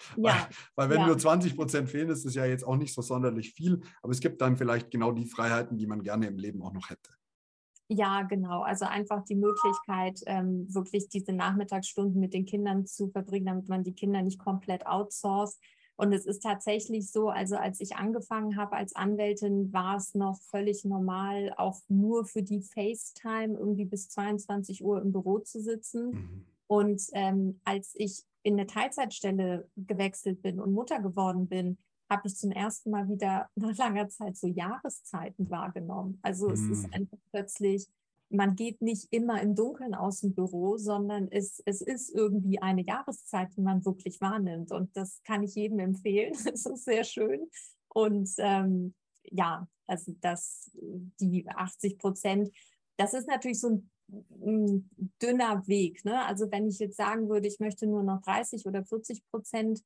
[0.16, 0.48] Ja.
[0.74, 1.06] Weil, weil wenn ja.
[1.06, 3.80] nur 20 Prozent fehlen, ist es ja jetzt auch nicht so sonderlich viel.
[4.02, 6.90] Aber es gibt dann vielleicht genau die Freiheiten, die man gerne im Leben auch noch
[6.90, 7.10] hätte.
[7.92, 8.62] Ja, genau.
[8.62, 13.82] Also einfach die Möglichkeit, ähm, wirklich diese Nachmittagsstunden mit den Kindern zu verbringen, damit man
[13.82, 15.58] die Kinder nicht komplett outsourced.
[15.96, 20.40] Und es ist tatsächlich so, also als ich angefangen habe als Anwältin, war es noch
[20.40, 26.10] völlig normal, auch nur für die FaceTime irgendwie bis 22 Uhr im Büro zu sitzen.
[26.12, 26.46] Mhm.
[26.70, 31.78] Und ähm, als ich in eine Teilzeitstelle gewechselt bin und Mutter geworden bin,
[32.08, 36.20] habe ich zum ersten Mal wieder nach langer Zeit so Jahreszeiten wahrgenommen.
[36.22, 36.52] Also mm.
[36.52, 36.92] es ist hm.
[36.92, 37.88] einfach plötzlich,
[38.28, 42.86] man geht nicht immer im Dunkeln aus dem Büro, sondern es, es ist irgendwie eine
[42.86, 44.70] Jahreszeit, die man wirklich wahrnimmt.
[44.70, 46.34] Und das kann ich jedem empfehlen.
[46.54, 47.50] Es ist sehr schön.
[47.88, 50.70] Und ähm, ja, also das,
[51.20, 52.52] die 80 Prozent,
[52.96, 53.90] das ist natürlich so ein
[54.44, 54.90] ein
[55.22, 56.04] dünner Weg.
[56.04, 56.24] Ne?
[56.24, 59.82] Also wenn ich jetzt sagen würde, ich möchte nur noch 30 oder 40 Prozent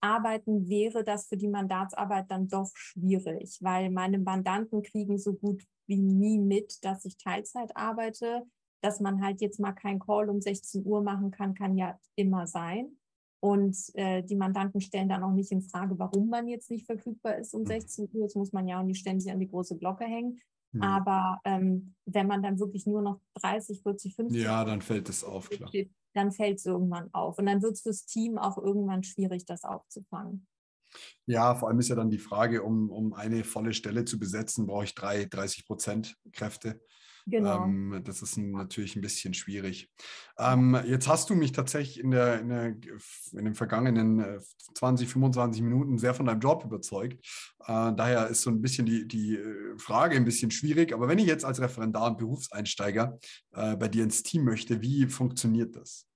[0.00, 5.64] arbeiten, wäre das für die Mandatsarbeit dann doch schwierig, weil meine Mandanten kriegen so gut
[5.86, 8.42] wie nie mit, dass ich Teilzeit arbeite.
[8.82, 12.46] Dass man halt jetzt mal keinen Call um 16 Uhr machen kann, kann ja immer
[12.46, 12.98] sein.
[13.40, 17.36] Und äh, die Mandanten stellen dann auch nicht in Frage, warum man jetzt nicht verfügbar
[17.38, 18.10] ist um 16 mhm.
[18.18, 18.26] Uhr.
[18.26, 20.40] Das muss man ja auch nicht ständig an die große Glocke hängen.
[20.74, 20.82] Mhm.
[20.82, 25.22] Aber ähm, wenn man dann wirklich nur noch 30, 40, 50 ja, dann fällt es
[25.22, 25.70] auf, klar.
[26.14, 27.38] Dann fällt es irgendwann auf.
[27.38, 30.46] Und dann wird es fürs Team auch irgendwann schwierig, das aufzufangen.
[31.26, 34.66] Ja, vor allem ist ja dann die Frage, um, um eine volle Stelle zu besetzen,
[34.66, 36.80] brauche ich drei, 30 Prozent Kräfte.
[37.26, 37.64] Genau.
[37.64, 39.90] Ähm, das ist natürlich ein bisschen schwierig.
[40.38, 42.66] Ähm, jetzt hast du mich tatsächlich in, der, in, der,
[43.32, 44.40] in den vergangenen
[44.74, 47.24] 20, äh, 25 Minuten sehr von deinem Job überzeugt.
[47.66, 50.92] Äh, daher ist so ein bisschen die, die äh, Frage ein bisschen schwierig.
[50.92, 53.18] Aber wenn ich jetzt als Referendar und Berufseinsteiger
[53.52, 56.06] äh, bei dir ins Team möchte, wie funktioniert das?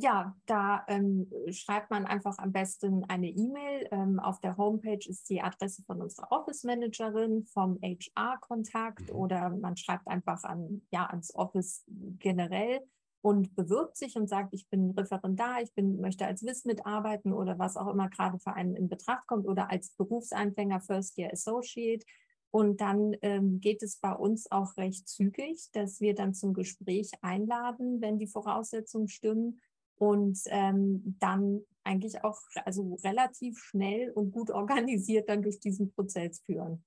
[0.00, 3.88] Ja, da ähm, schreibt man einfach am besten eine E-Mail.
[3.90, 9.16] Ähm, auf der Homepage ist die Adresse von unserer Office Managerin, vom HR-Kontakt mhm.
[9.16, 11.84] oder man schreibt einfach an, ja, ans Office
[12.20, 12.80] generell
[13.22, 17.58] und bewirbt sich und sagt, ich bin Referendar, ich bin, möchte als WIS mitarbeiten oder
[17.58, 22.06] was auch immer gerade für einen in Betracht kommt oder als Berufseinfänger First Year Associate.
[22.52, 27.10] Und dann ähm, geht es bei uns auch recht zügig, dass wir dann zum Gespräch
[27.20, 29.60] einladen, wenn die Voraussetzungen stimmen
[29.98, 36.40] und ähm, dann eigentlich auch also relativ schnell und gut organisiert dann durch diesen Prozess
[36.44, 36.84] führen.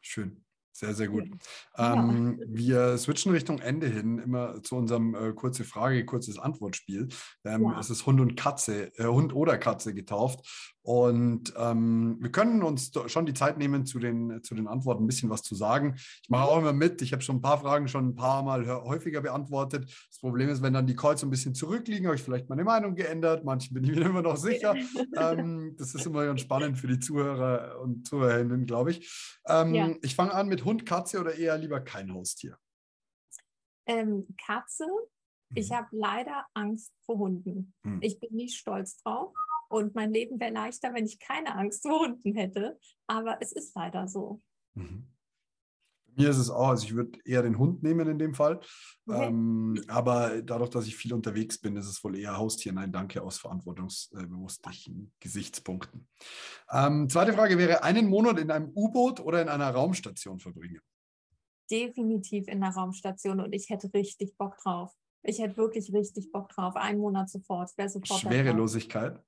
[0.00, 0.44] Schön.
[0.72, 1.28] Sehr, sehr gut.
[1.76, 1.94] Ja.
[1.94, 7.08] Ähm, wir switchen Richtung Ende hin, immer zu unserem äh, kurze Frage, kurzes Antwortspiel.
[7.44, 7.78] Ähm, ja.
[7.78, 10.72] Es ist Hund und Katze, äh, Hund oder Katze getauft.
[10.82, 15.06] Und ähm, wir können uns schon die Zeit nehmen, zu den, zu den Antworten ein
[15.06, 15.94] bisschen was zu sagen.
[15.96, 17.02] Ich mache auch immer mit.
[17.02, 19.84] Ich habe schon ein paar Fragen schon ein paar Mal häufiger beantwortet.
[20.08, 22.96] Das Problem ist, wenn dann die Calls ein bisschen zurückliegen, habe ich vielleicht meine Meinung
[22.96, 23.44] geändert.
[23.44, 24.74] Manchen bin ich mir immer noch sicher.
[25.16, 29.38] ähm, das ist immer ganz spannend für die Zuhörer und Zuhörerinnen, glaube ich.
[29.46, 29.90] Ähm, ja.
[30.02, 32.58] Ich fange an mit Hund, Katze oder eher lieber kein Haustier?
[33.86, 34.86] Ähm, Katze.
[35.54, 35.74] Ich mhm.
[35.74, 37.74] habe leider Angst vor Hunden.
[37.82, 38.00] Mhm.
[38.02, 39.34] Ich bin nicht stolz drauf.
[39.68, 42.78] Und mein Leben wäre leichter, wenn ich keine Angst vor Hunden hätte.
[43.06, 44.42] Aber es ist leider so.
[44.74, 45.11] Mhm.
[46.16, 48.60] Mir ist es auch, also ich würde eher den Hund nehmen in dem Fall.
[49.06, 49.26] Okay.
[49.26, 52.72] Ähm, aber dadurch, dass ich viel unterwegs bin, ist es wohl eher Haustier.
[52.72, 56.08] Nein, danke aus verantwortungsbewussten Gesichtspunkten.
[56.70, 60.80] Ähm, zweite Frage wäre: einen Monat in einem U-Boot oder in einer Raumstation verbringen?
[61.70, 64.92] Definitiv in einer Raumstation und ich hätte richtig Bock drauf.
[65.22, 66.76] Ich hätte wirklich richtig Bock drauf.
[66.76, 67.70] Einen Monat sofort.
[67.70, 69.22] sofort Schwerelosigkeit?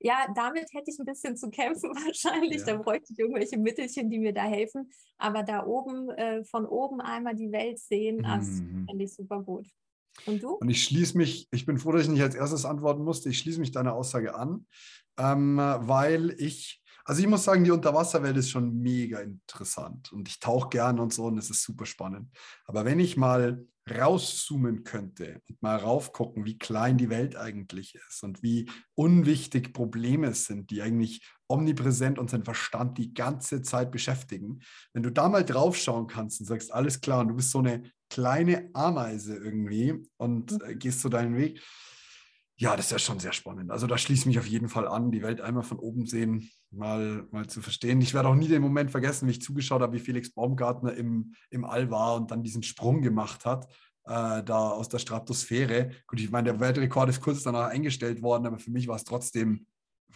[0.00, 2.60] Ja, damit hätte ich ein bisschen zu kämpfen wahrscheinlich.
[2.60, 2.66] Ja.
[2.66, 4.90] Da bräuchte ich irgendwelche Mittelchen, die mir da helfen.
[5.18, 8.86] Aber da oben, äh, von oben einmal die Welt sehen, das mhm.
[8.86, 9.68] fände ich super gut.
[10.26, 10.50] Und du?
[10.52, 13.28] Und ich schließe mich, ich bin froh, dass ich nicht als erstes antworten musste.
[13.28, 14.66] Ich schließe mich deiner Aussage an,
[15.18, 20.38] ähm, weil ich, also ich muss sagen, die Unterwasserwelt ist schon mega interessant und ich
[20.38, 22.30] tauche gern und so und es ist super spannend.
[22.66, 28.22] Aber wenn ich mal rauszoomen könnte und mal raufgucken, wie klein die Welt eigentlich ist
[28.22, 34.60] und wie unwichtig Probleme sind, die eigentlich omnipräsent unseren Verstand die ganze Zeit beschäftigen.
[34.92, 37.82] Wenn du da mal draufschauen kannst und sagst, alles klar, und du bist so eine
[38.08, 41.60] kleine Ameise irgendwie und äh, gehst so deinen Weg,
[42.56, 43.70] ja, das ist ja schon sehr spannend.
[43.70, 46.50] Also da schließe ich mich auf jeden Fall an, die Welt einmal von oben sehen,
[46.76, 48.00] mal, mal zu verstehen.
[48.00, 51.34] Ich werde auch nie den Moment vergessen, wie ich zugeschaut habe, wie Felix Baumgartner im,
[51.50, 53.66] im All war und dann diesen Sprung gemacht hat,
[54.04, 55.90] äh, da aus der Stratosphäre.
[56.06, 59.04] Gut, ich meine, der Weltrekord ist kurz danach eingestellt worden, aber für mich war es
[59.04, 59.66] trotzdem,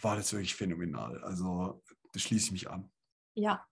[0.01, 1.23] war das wirklich phänomenal.
[1.23, 1.81] Also
[2.13, 2.91] das schließe ich mich an.
[3.35, 3.65] Ja,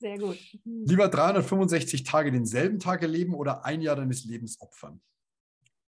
[0.00, 0.38] sehr gut.
[0.64, 0.84] Mhm.
[0.86, 5.00] Lieber 365 Tage denselben Tag erleben oder ein Jahr deines Lebens opfern?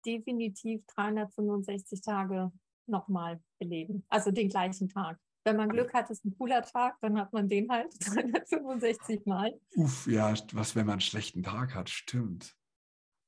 [0.05, 2.51] definitiv 365 Tage
[2.87, 4.03] nochmal beleben.
[4.09, 5.19] Also den gleichen Tag.
[5.43, 9.59] Wenn man Glück hat, ist ein cooler Tag, dann hat man den halt 365 Mal.
[9.75, 12.55] Uff, ja, was, wenn man einen schlechten Tag hat, stimmt.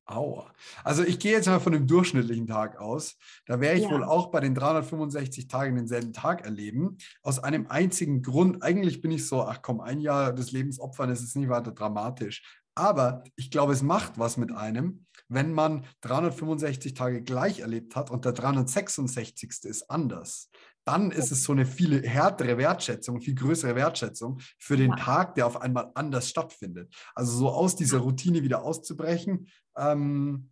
[0.06, 0.54] Aua.
[0.84, 3.18] Also ich gehe jetzt mal von einem durchschnittlichen Tag aus.
[3.46, 3.92] Da werde ich ja.
[3.92, 6.98] wohl auch bei den 365 Tagen denselben Tag erleben.
[7.22, 8.64] Aus einem einzigen Grund.
[8.64, 11.72] Eigentlich bin ich so, ach komm, ein Jahr des Lebens opfern, das ist nicht weiter
[11.72, 12.44] dramatisch.
[12.76, 18.10] Aber ich glaube, es macht was mit einem, wenn man 365 Tage gleich erlebt hat
[18.10, 19.64] und der 366.
[19.64, 20.50] ist anders.
[20.86, 24.96] Dann ist es so eine viel härtere Wertschätzung, viel größere Wertschätzung für den ja.
[24.98, 26.94] Tag, der auf einmal anders stattfindet.
[27.16, 30.52] Also so aus dieser Routine wieder auszubrechen, ähm,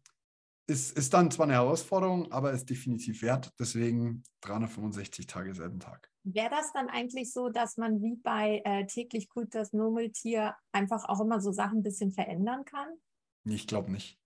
[0.67, 3.51] ist, ist dann zwar eine Herausforderung, aber ist definitiv wert.
[3.59, 6.09] Deswegen 365 Tage selben Tag.
[6.23, 11.05] Wäre das dann eigentlich so, dass man wie bei äh, täglich gut das Murmeltier einfach
[11.05, 12.87] auch immer so Sachen ein bisschen verändern kann?
[13.43, 14.20] Ich glaube nicht.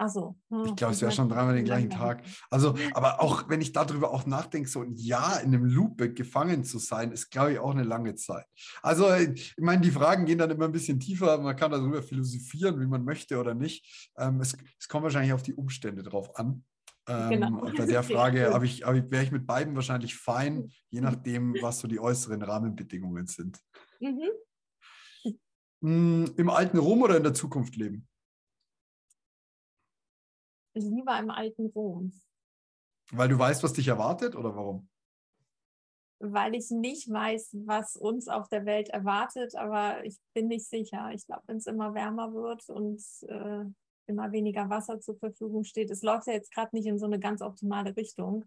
[0.00, 0.36] Ach so.
[0.50, 2.22] Hm, ich glaube, es wäre schon dreimal den gleichen Tag.
[2.50, 6.62] Also, aber auch wenn ich darüber auch nachdenke, so ein Jahr in einem Loop gefangen
[6.62, 8.46] zu sein, ist, glaube ich, auch eine lange Zeit.
[8.80, 11.38] Also, ich meine, die Fragen gehen dann immer ein bisschen tiefer.
[11.38, 14.12] Man kann darüber philosophieren, wie man möchte oder nicht.
[14.16, 16.64] Ähm, es, es kommt wahrscheinlich auf die Umstände drauf an.
[17.08, 17.72] Ähm, genau.
[17.76, 21.56] Bei der Frage hab ich, hab ich, wäre ich mit beiden wahrscheinlich fein, je nachdem,
[21.60, 23.58] was so die äußeren Rahmenbedingungen sind.
[23.98, 24.30] Mhm.
[25.82, 28.07] Hm, Im alten Rom oder in der Zukunft leben?
[30.84, 32.12] Lieber im alten Rom.
[33.10, 34.88] Weil du weißt, was dich erwartet oder warum?
[36.20, 41.10] Weil ich nicht weiß, was uns auf der Welt erwartet, aber ich bin nicht sicher.
[41.12, 43.64] Ich glaube, wenn es immer wärmer wird und äh,
[44.06, 47.20] immer weniger Wasser zur Verfügung steht, es läuft ja jetzt gerade nicht in so eine
[47.20, 48.44] ganz optimale Richtung.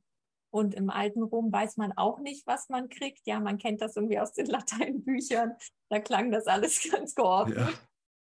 [0.54, 3.26] Und im alten Rom weiß man auch nicht, was man kriegt.
[3.26, 5.54] Ja, man kennt das irgendwie aus den Lateinbüchern.
[5.90, 7.58] Da klang das alles ganz geordnet.
[7.58, 7.70] Ja.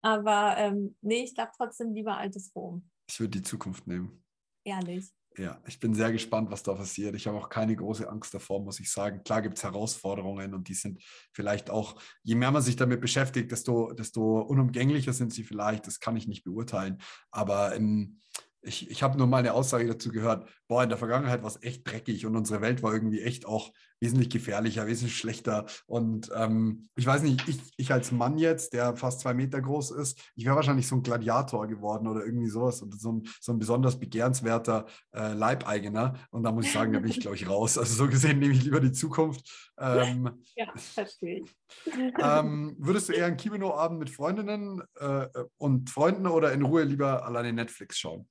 [0.03, 2.89] Aber ähm, nee, ich glaube trotzdem lieber altes Rom.
[3.11, 4.23] Ich würde die Zukunft nehmen.
[4.63, 5.11] Ehrlich.
[5.37, 7.15] Ja, ich bin sehr gespannt, was da passiert.
[7.15, 9.23] Ich habe auch keine große Angst davor, muss ich sagen.
[9.23, 11.01] Klar gibt es Herausforderungen und die sind
[11.33, 15.87] vielleicht auch, je mehr man sich damit beschäftigt, desto, desto unumgänglicher sind sie vielleicht.
[15.87, 17.01] Das kann ich nicht beurteilen.
[17.31, 18.19] Aber im,
[18.61, 21.61] ich, ich habe nur mal eine Aussage dazu gehört, boah, in der Vergangenheit war es
[21.63, 25.65] echt dreckig und unsere Welt war irgendwie echt auch wesentlich gefährlicher, wesentlich schlechter.
[25.85, 29.91] Und ähm, ich weiß nicht, ich, ich als Mann jetzt, der fast zwei Meter groß
[29.91, 33.51] ist, ich wäre wahrscheinlich so ein Gladiator geworden oder irgendwie sowas und so ein, so
[33.53, 36.15] ein besonders begehrenswerter äh, Leibeigener.
[36.31, 37.77] Und da muss ich sagen, da bin ich, glaube ich, raus.
[37.77, 39.71] Also so gesehen nehme ich lieber die Zukunft.
[39.79, 41.55] Ähm, ja, verstehe ich.
[42.21, 47.25] Ähm, würdest du eher einen Kimonoabend mit Freundinnen äh, und Freunden oder in Ruhe lieber
[47.25, 48.27] alleine Netflix schauen?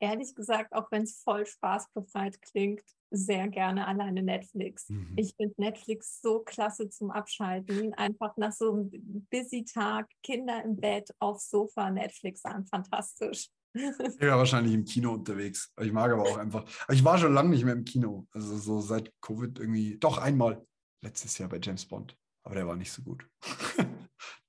[0.00, 4.88] Ehrlich gesagt, auch wenn es voll spaßbefreit klingt, sehr gerne alleine Netflix.
[4.88, 5.14] Mhm.
[5.16, 7.92] Ich finde Netflix so klasse zum Abschalten.
[7.94, 13.48] Einfach nach so einem busy Tag, Kinder im Bett, aufs Sofa, Netflix an, fantastisch.
[13.72, 15.72] Ich war wahrscheinlich im Kino unterwegs.
[15.80, 16.64] Ich mag aber auch einfach.
[16.88, 18.26] Ich war schon lange nicht mehr im Kino.
[18.32, 19.96] Also so seit Covid irgendwie.
[19.98, 20.64] Doch einmal
[21.02, 22.16] letztes Jahr bei James Bond.
[22.42, 23.24] Aber der war nicht so gut.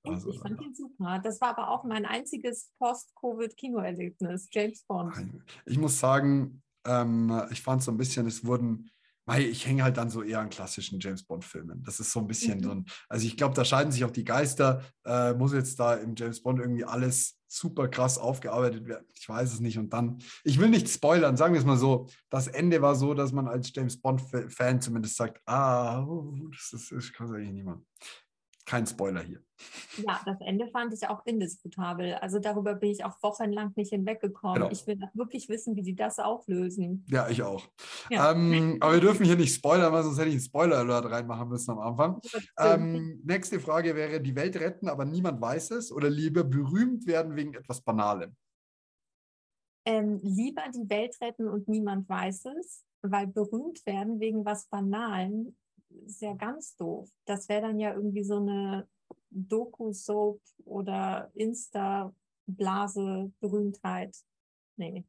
[0.03, 1.19] Also, ich fand ihn super.
[1.23, 5.13] Das war aber auch mein einziges Post-Covid-Kinoerlebnis, James Bond.
[5.65, 8.89] Ich muss sagen, ähm, ich fand so ein bisschen, es wurden,
[9.25, 11.83] weil ich hänge halt dann so eher an klassischen James Bond-Filmen.
[11.83, 12.63] Das ist so ein bisschen mhm.
[12.63, 14.83] so ein, also ich glaube, da scheiden sich auch die Geister.
[15.05, 19.05] Äh, muss jetzt da im James Bond irgendwie alles super krass aufgearbeitet werden?
[19.13, 19.77] Ich weiß es nicht.
[19.77, 23.13] Und dann, ich will nicht spoilern, sagen wir es mal so, das Ende war so,
[23.13, 26.03] dass man als James Bond-Fan zumindest sagt, ah,
[26.49, 27.85] das, ist, das kann es eigentlich niemand
[28.71, 29.43] kein Spoiler hier.
[29.97, 32.13] Ja, das Ende fand ich auch indiskutabel.
[32.15, 34.61] Also darüber bin ich auch wochenlang nicht hinweggekommen.
[34.61, 34.71] Genau.
[34.71, 37.05] Ich will wirklich wissen, wie sie das auflösen.
[37.09, 37.67] Ja, ich auch.
[38.09, 38.31] Ja.
[38.31, 41.71] Ähm, aber wir dürfen hier nicht spoilern, weil sonst hätte ich einen Spoiler-Alert reinmachen müssen
[41.71, 42.21] am Anfang.
[42.57, 47.35] Ähm, nächste Frage wäre, die Welt retten, aber niemand weiß es oder lieber berühmt werden
[47.35, 48.33] wegen etwas Banalem?
[49.85, 55.57] Ähm, lieber die Welt retten und niemand weiß es, weil berühmt werden wegen was Banalem
[56.05, 57.09] ist ja ganz doof.
[57.25, 58.87] Das wäre dann ja irgendwie so eine
[59.29, 64.17] Doku-Soap oder Insta-Blase-Berühmtheit.
[64.77, 65.05] Nee.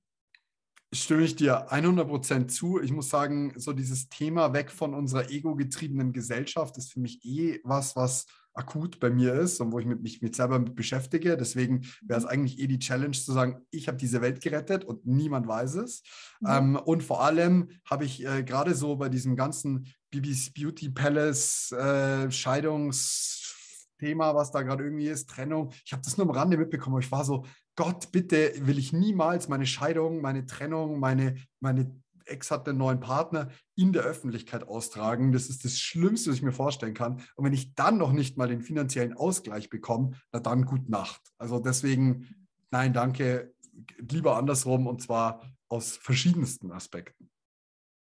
[0.94, 2.78] Stimme ich dir 100% zu.
[2.80, 7.60] Ich muss sagen, so dieses Thema weg von unserer ego-getriebenen Gesellschaft ist für mich eh
[7.64, 11.36] was, was akut bei mir ist und wo ich mich mit selber mit beschäftige.
[11.36, 12.30] Deswegen wäre es mhm.
[12.30, 16.02] eigentlich eh die Challenge zu sagen, ich habe diese Welt gerettet und niemand weiß es.
[16.40, 16.48] Mhm.
[16.48, 21.72] Ähm, und vor allem habe ich äh, gerade so bei diesem ganzen Bibis Beauty Palace
[21.72, 25.72] äh, Scheidungsthema, was da gerade irgendwie ist, Trennung.
[25.84, 27.00] Ich habe das nur am Rande mitbekommen.
[27.00, 32.50] Ich war so, Gott, bitte will ich niemals meine Scheidung, meine Trennung, meine, meine Ex
[32.50, 35.32] hat einen neuen Partner in der Öffentlichkeit austragen.
[35.32, 37.22] Das ist das Schlimmste, was ich mir vorstellen kann.
[37.36, 41.20] Und wenn ich dann noch nicht mal den finanziellen Ausgleich bekomme, na dann gut Nacht.
[41.38, 43.54] Also deswegen, nein, danke,
[43.98, 47.30] lieber andersrum und zwar aus verschiedensten Aspekten.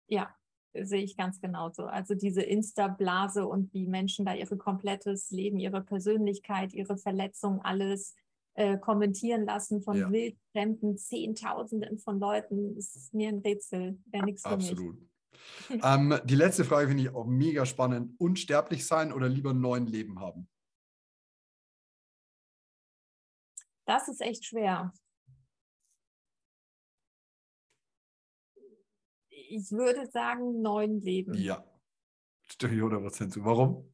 [0.08, 0.34] Ja,
[0.72, 1.86] sehe ich ganz genauso.
[1.86, 8.14] Also diese Insta-Blase und wie Menschen da ihre komplettes Leben, ihre Persönlichkeit, ihre Verletzung, alles
[8.56, 10.10] äh, kommentieren lassen von ja.
[10.10, 13.98] wildfremden Zehntausenden von Leuten, ist mir ein Rätsel.
[14.06, 14.98] Wäre nichts für Absolut.
[15.70, 18.18] ähm, die letzte Frage finde ich auch mega spannend.
[18.18, 20.48] Unsterblich sein oder lieber neues Leben haben?
[23.86, 24.92] Das ist echt schwer.
[29.48, 31.34] ich würde sagen, neun Leben.
[31.34, 31.64] Ja,
[32.42, 33.44] stimme ich 100% zu.
[33.44, 33.92] Warum?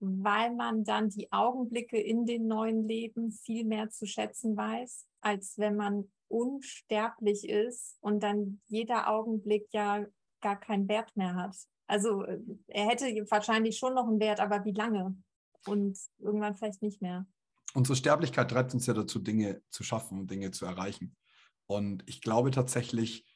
[0.00, 5.58] Weil man dann die Augenblicke in den neuen Leben viel mehr zu schätzen weiß, als
[5.58, 10.06] wenn man unsterblich ist und dann jeder Augenblick ja
[10.40, 11.56] gar keinen Wert mehr hat.
[11.86, 15.16] Also äh, er hätte wahrscheinlich schon noch einen Wert, aber wie lange?
[15.66, 17.26] Und irgendwann vielleicht nicht mehr.
[17.74, 21.16] Unsere Sterblichkeit treibt uns ja dazu, Dinge zu schaffen und Dinge zu erreichen.
[21.66, 23.26] Und ich glaube tatsächlich,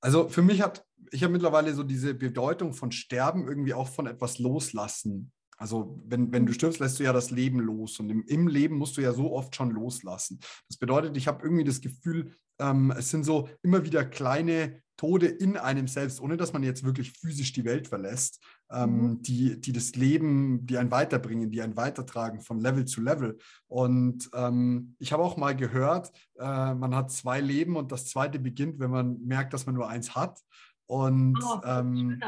[0.00, 4.06] also für mich hat, ich habe mittlerweile so diese Bedeutung von Sterben irgendwie auch von
[4.06, 5.32] etwas loslassen.
[5.64, 8.76] Also wenn, wenn du stirbst, lässt du ja das Leben los und im, im Leben
[8.76, 10.38] musst du ja so oft schon loslassen.
[10.68, 15.26] Das bedeutet, ich habe irgendwie das Gefühl, ähm, es sind so immer wieder kleine Tode
[15.26, 19.22] in einem selbst, ohne dass man jetzt wirklich physisch die Welt verlässt, ähm, mhm.
[19.22, 23.38] die, die das Leben, die einen weiterbringen, die einen weitertragen von Level zu Level.
[23.66, 28.38] Und ähm, ich habe auch mal gehört, äh, man hat zwei Leben und das zweite
[28.38, 30.38] beginnt, wenn man merkt, dass man nur eins hat.
[30.86, 32.20] Und, oh, ähm,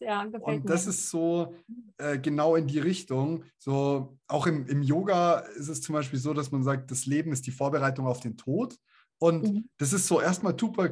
[0.00, 1.54] ja, und das ist so
[1.96, 3.44] äh, genau in die Richtung.
[3.58, 7.32] So auch im, im Yoga ist es zum Beispiel so, dass man sagt, das Leben
[7.32, 8.76] ist die Vorbereitung auf den Tod.
[9.18, 9.68] Und mhm.
[9.78, 10.90] das ist so erstmal super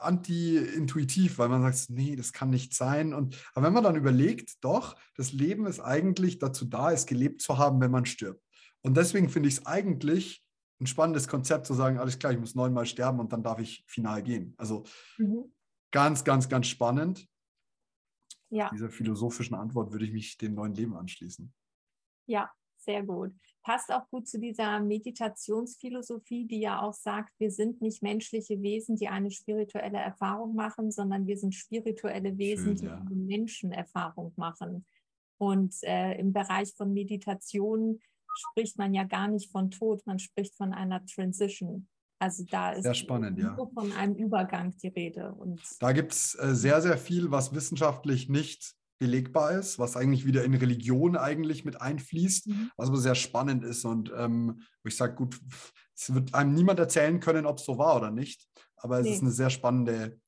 [0.00, 3.14] anti-intuitiv, weil man sagt, nee, das kann nicht sein.
[3.14, 7.40] Und, aber wenn man dann überlegt, doch, das Leben ist eigentlich dazu da, es gelebt
[7.40, 8.42] zu haben, wenn man stirbt.
[8.82, 10.44] Und deswegen finde ich es eigentlich
[10.80, 13.84] ein spannendes Konzept zu sagen, alles klar, ich muss neunmal sterben und dann darf ich
[13.86, 14.54] final gehen.
[14.56, 14.84] Also
[15.18, 15.51] mhm.
[15.92, 17.28] Ganz, ganz, ganz spannend.
[18.50, 18.68] Ja.
[18.70, 21.52] Dieser philosophischen Antwort würde ich mich dem neuen Leben anschließen.
[22.26, 23.32] Ja, Sehr gut.
[23.62, 28.96] Passt auch gut zu dieser Meditationsphilosophie, die ja auch sagt, wir sind nicht menschliche Wesen,
[28.96, 32.96] die eine spirituelle Erfahrung machen, sondern wir sind spirituelle Wesen, Schön, ja.
[32.96, 34.84] die eine Menschenerfahrung machen.
[35.38, 38.00] Und äh, im Bereich von Meditation
[38.34, 41.88] spricht man ja gar nicht von Tod, man spricht von einer Transition.
[42.22, 43.56] Also da ist sehr spannend, ja.
[43.74, 45.32] von einem Übergang die Rede.
[45.32, 50.24] Und da gibt es äh, sehr, sehr viel, was wissenschaftlich nicht belegbar ist, was eigentlich
[50.24, 52.70] wieder in Religion eigentlich mit einfließt, mhm.
[52.76, 55.40] was aber sehr spannend ist und ähm, wo ich sage, gut,
[55.96, 59.14] es wird einem niemand erzählen können, ob es so war oder nicht, aber es nee.
[59.14, 60.20] ist eine sehr spannende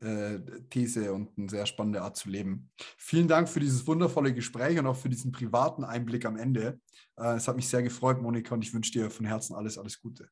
[0.00, 2.72] äh, These und eine sehr spannende Art zu leben.
[2.98, 6.80] Vielen Dank für dieses wundervolle Gespräch und auch für diesen privaten Einblick am Ende.
[7.16, 10.00] Äh, es hat mich sehr gefreut, Monika, und ich wünsche dir von Herzen alles, alles
[10.00, 10.28] Gute.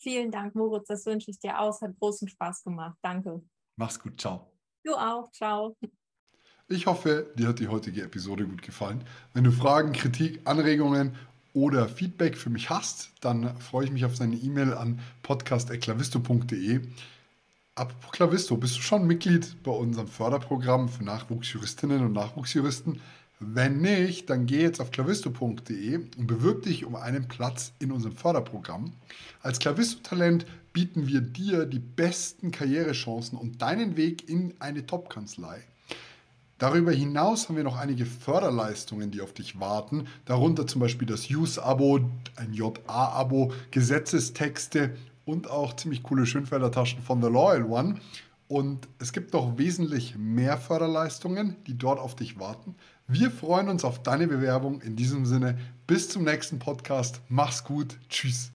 [0.00, 0.88] Vielen Dank, Moritz.
[0.88, 1.74] Das wünsche ich dir auch.
[1.74, 2.96] Es hat großen Spaß gemacht.
[3.02, 3.42] Danke.
[3.76, 4.18] Mach's gut.
[4.18, 4.50] Ciao.
[4.82, 5.30] Du auch.
[5.30, 5.76] Ciao.
[6.68, 9.04] Ich hoffe, dir hat die heutige Episode gut gefallen.
[9.34, 11.16] Wenn du Fragen, Kritik, Anregungen
[11.52, 16.80] oder Feedback für mich hast, dann freue ich mich auf deine E-Mail an podcast.klavisto.de.
[17.74, 23.00] Apropos Klavisto, bist du schon Mitglied bei unserem Förderprogramm für Nachwuchsjuristinnen und Nachwuchsjuristen?
[23.42, 28.14] Wenn nicht, dann geh jetzt auf klavisto.de und bewirb dich um einen Platz in unserem
[28.14, 28.92] Förderprogramm.
[29.40, 35.64] Als Klavisto-Talent bieten wir dir die besten Karrierechancen und deinen Weg in eine Top-Kanzlei.
[36.58, 41.30] Darüber hinaus haben wir noch einige Förderleistungen, die auf dich warten, darunter zum Beispiel das
[41.30, 42.00] Use-Abo,
[42.36, 47.94] ein JA-Abo, Gesetzestexte und auch ziemlich coole Schönfelder-Taschen von The Loyal One.
[48.48, 52.74] Und es gibt noch wesentlich mehr Förderleistungen, die dort auf dich warten.
[53.12, 54.82] Wir freuen uns auf deine Bewerbung.
[54.82, 55.58] In diesem Sinne,
[55.88, 57.20] bis zum nächsten Podcast.
[57.28, 57.98] Mach's gut.
[58.08, 58.48] Tschüss.